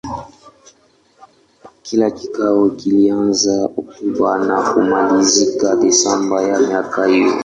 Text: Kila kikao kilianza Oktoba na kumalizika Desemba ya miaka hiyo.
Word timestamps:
Kila 1.83 2.09
kikao 2.11 2.69
kilianza 2.69 3.65
Oktoba 3.65 4.37
na 4.37 4.71
kumalizika 4.73 5.75
Desemba 5.75 6.41
ya 6.41 6.59
miaka 6.59 7.05
hiyo. 7.05 7.33